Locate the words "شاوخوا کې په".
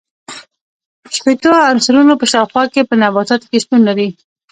2.31-2.95